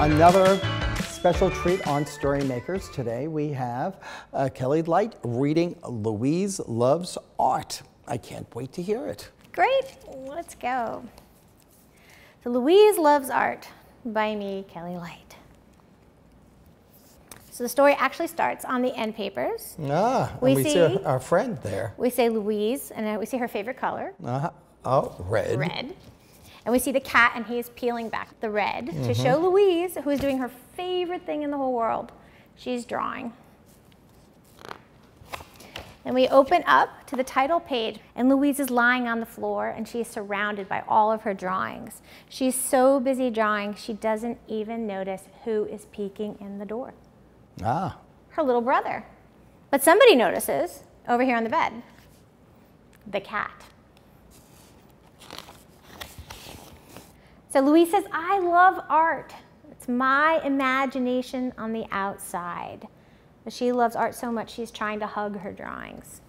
[0.00, 0.60] Another
[1.08, 2.88] special treat on Story Makers.
[2.90, 4.00] Today we have
[4.32, 7.82] uh, Kelly Light reading Louise Loves Art.
[8.06, 9.30] I can't wait to hear it.
[9.52, 9.96] Great,
[10.26, 11.04] let's go.
[12.42, 13.68] So Louise Loves Art
[14.04, 15.36] by me, Kelly Light.
[17.50, 19.76] So the story actually starts on the end papers.
[19.88, 21.94] Ah, We we, see, see- our, friend there.
[21.96, 24.50] We say Louise, and we see her favorite color, Uh-huh.
[24.84, 25.56] Oh, red.
[25.58, 25.94] red.
[26.64, 29.22] And we see the cat, and he is peeling back the red to Mm-hmm.
[29.22, 32.10] show Louise, who is doing her favorite thing in the whole world.
[32.56, 33.32] She's drawing.
[36.06, 39.68] And we open up to the title page, and Louise is lying on the floor,
[39.68, 42.02] and she is surrounded by all of her drawings.
[42.28, 46.92] She's so busy drawing, she doesn't even notice who is peeking in the door
[47.62, 47.98] Ah,
[48.30, 49.06] her little brother.
[49.70, 51.82] But somebody notices over here on the bed
[53.06, 53.52] the cat.
[57.54, 59.32] So Louise says, I love art.
[59.70, 62.88] It's my imagination on the outside.
[63.44, 66.20] But she loves art so much, she's trying to hug her drawings.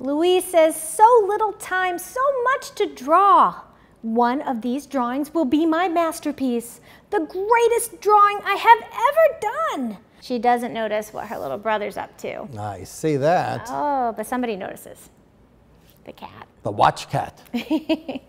[0.00, 3.60] Louise says, So little time, so much to draw.
[4.02, 9.98] One of these drawings will be my masterpiece, the greatest drawing I have ever done.
[10.20, 12.48] She doesn't notice what her little brother's up to.
[12.58, 13.68] I see that.
[13.70, 15.10] Oh, but somebody notices
[16.04, 16.46] the cat.
[16.62, 17.40] The watch cat.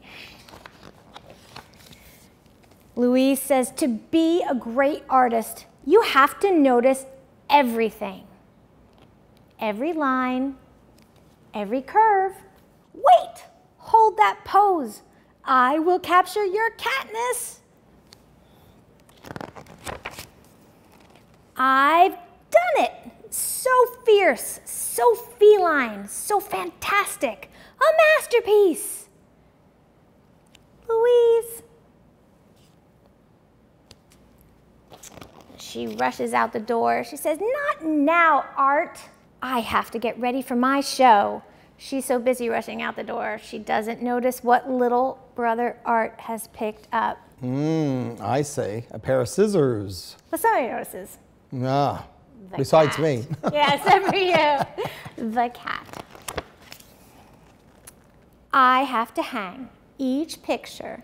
[2.96, 7.06] Louise says, To be a great artist, you have to notice
[7.50, 8.26] everything
[9.62, 10.56] every line,
[11.54, 12.34] every curve.
[12.94, 13.46] Wait,
[13.78, 15.04] hold that pose.
[15.46, 17.60] I will capture your catness.
[21.56, 22.92] I've done it.
[23.30, 23.70] So
[24.06, 27.50] fierce, so feline, so fantastic.
[27.82, 29.08] A masterpiece.
[30.88, 31.64] Louise.
[35.58, 37.04] She rushes out the door.
[37.04, 39.00] She says, Not now, Art.
[39.42, 41.44] I have to get ready for my show.
[41.78, 46.48] She's so busy rushing out the door, she doesn't notice what little brother Art has
[46.50, 47.18] picked up.
[47.40, 50.16] Hmm, I say, A pair of scissors.
[50.30, 51.18] But somebody notices.
[51.64, 52.06] Ah,
[52.52, 53.00] The besides cat.
[53.04, 53.26] me.
[53.52, 55.32] yes, except for you.
[55.32, 55.91] The cat.
[58.54, 61.04] I have to hang each picture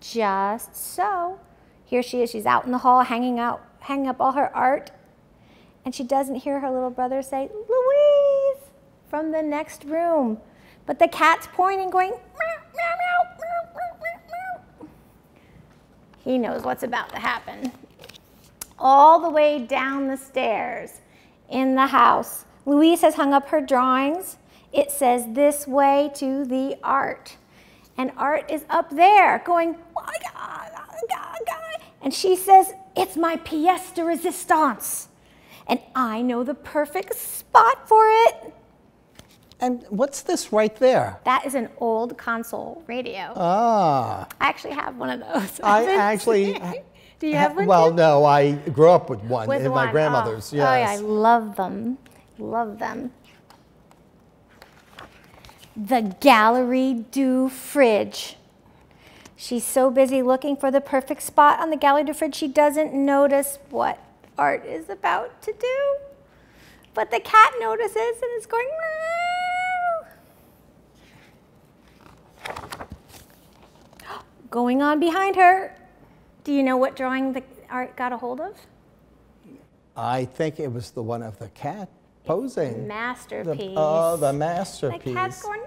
[0.00, 1.38] just so.
[1.84, 2.30] Here she is.
[2.30, 4.90] She's out in the hall hanging out, hanging up all her art.
[5.84, 8.70] And she doesn't hear her little brother say, Louise,
[9.08, 10.38] from the next room.
[10.86, 14.88] But the cat's pointing, going, meow, meow, meow, meow, meow, meow, meow.
[16.24, 17.72] He knows what's about to happen
[18.78, 21.00] all the way down the stairs
[21.48, 22.44] in the house.
[22.66, 24.36] Louise has hung up her drawings.
[24.72, 27.36] It says this way to the art.
[27.96, 30.02] And art is up there going, "Oh
[30.34, 35.08] God, oh God, God." and she says, it's my pièce de resistance.
[35.66, 38.52] And I know the perfect spot for it.
[39.60, 41.20] And what's this right there?
[41.24, 43.32] That is an old console radio.
[43.36, 45.60] Ah, I actually have one of those.
[45.60, 46.60] I actually.
[47.20, 47.66] Do you have one?
[47.66, 47.96] Well, too?
[47.96, 50.52] no, I grew up with one With in my grandmother's.
[50.52, 50.56] Oh.
[50.56, 51.96] Oh, yeah, I love them.
[52.38, 53.12] Love them.
[55.76, 58.36] The Gallery du Fridge.
[59.36, 62.94] She's so busy looking for the perfect spot on the Gallery du Fridge, she doesn't
[62.94, 63.98] notice what
[64.38, 65.96] art is about to do.
[66.94, 68.68] But the cat notices and is going,
[72.46, 72.54] meow.
[74.50, 75.74] Going on behind her.
[76.44, 78.54] Do you know what drawing the art got a hold of?
[79.96, 81.88] I think it was the one of the cat
[82.26, 82.82] posing.
[82.82, 83.72] The- Masterpiece.
[83.76, 85.14] oh, the The masterpiece.
[85.14, 85.61] cat's going.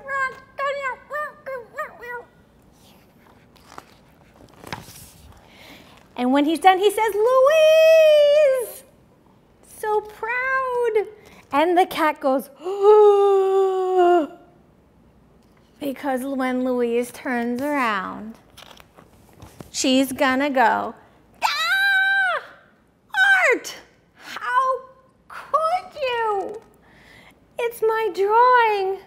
[6.17, 8.83] And when he's done, he says, Louise!
[9.79, 11.07] So proud.
[11.51, 12.49] And the cat goes,
[15.79, 18.35] because when Louise turns around,
[19.71, 20.95] she's gonna go,
[21.43, 22.43] ah!
[23.53, 23.75] Art!
[24.15, 24.79] How
[25.27, 26.61] could you?
[27.59, 28.99] It's my drawing.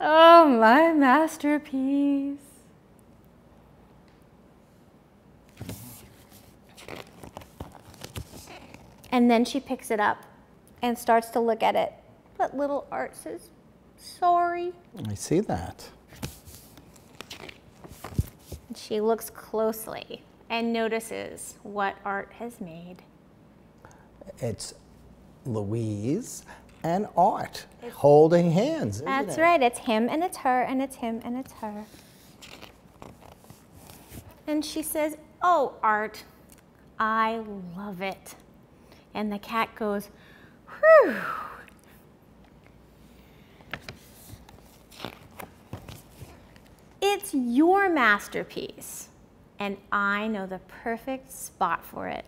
[0.00, 2.47] Oh, my masterpiece.
[9.18, 10.22] And then she picks it up
[10.80, 11.92] and starts to look at it.
[12.36, 13.50] But little Art says,
[13.96, 14.72] sorry.
[15.08, 15.88] I see that.
[18.76, 22.98] She looks closely and notices what Art has made.
[24.38, 24.74] It's
[25.44, 26.44] Louise
[26.84, 29.02] and Art holding hands.
[29.02, 29.40] That's it?
[29.40, 29.60] right.
[29.60, 31.86] It's him and it's her and it's him and it's her.
[34.46, 36.22] And she says, Oh, Art,
[37.00, 37.42] I
[37.76, 38.36] love it.
[39.14, 40.08] And the cat goes,
[40.80, 41.14] Whew.
[47.00, 49.08] It's your masterpiece,
[49.58, 52.24] and I know the perfect spot for it.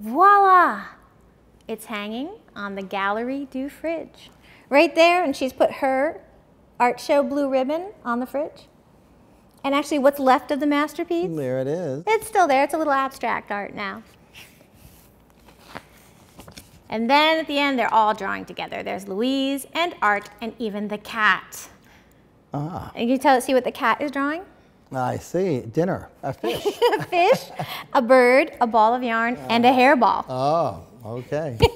[0.00, 0.86] Voila!
[1.68, 4.30] It's hanging on the Gallery du Fridge.
[4.68, 6.20] Right there, and she's put her
[6.80, 8.68] art show blue ribbon on the fridge.
[9.62, 11.30] And actually, what's left of the masterpiece?
[11.30, 12.02] There it is.
[12.06, 12.64] It's still there.
[12.64, 14.02] It's a little abstract art now.
[16.92, 18.82] And then at the end, they're all drawing together.
[18.82, 21.70] There's Louise and Art and even the cat.
[22.52, 24.42] Ah, And you tell see what the cat is drawing?
[24.92, 25.60] I see.
[25.60, 26.66] Dinner, a fish.
[26.98, 27.44] a fish,
[27.94, 30.26] a bird, a ball of yarn, and a hairball.
[30.28, 31.58] oh, okay.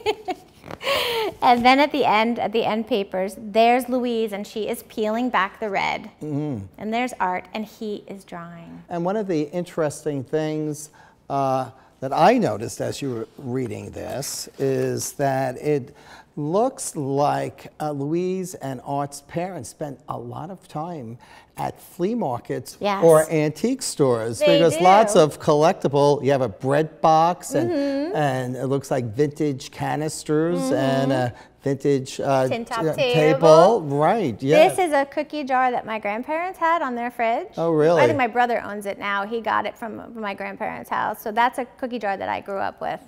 [1.42, 5.30] And then at the end, at the end papers, there's Louise, and she is peeling
[5.30, 6.10] back the red.
[6.20, 6.66] Mm.
[6.78, 8.82] And there's Art, and he is drawing.
[8.88, 10.90] And one of the interesting things
[11.30, 11.70] uh,
[12.08, 15.92] that I noticed as you were reading this is that it
[16.36, 21.18] looks like uh, Louise and Art's parents spent a lot of time
[21.56, 23.02] at flea markets Yes.
[23.02, 26.22] or antique stores They because lots of collectible.
[26.22, 28.14] You have a bread box and Mm-hmm.
[28.16, 31.34] and it looks like vintage canisters and a
[31.66, 33.82] vintage uh, Tin top t- table.
[33.82, 34.40] Right.
[34.40, 34.68] Yeah.
[34.68, 37.48] This is a cookie jar that my grandparents had on their fridge.
[37.56, 38.02] Oh, really?
[38.02, 39.26] I think my brother owns it now.
[39.26, 41.20] He got it from, my grandparents' house.
[41.20, 43.00] So that's a cookie jar that I grew up with.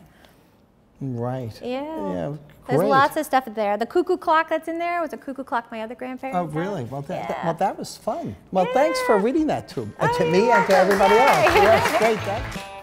[1.01, 1.57] right.
[1.63, 2.13] Yeah.
[2.13, 2.37] Yeah.
[2.67, 2.91] There's great.
[2.91, 3.79] lots of stuff there.
[3.79, 6.85] The cuckoo clock that's in there was a cuckoo clock my other grandparents Oh, really?
[6.85, 8.37] Well, that, that- well, that was fun.
[8.51, 11.55] Well, thanks for reading that to, uh, to me and to everybody else.
[11.55, 12.78] Yes, great.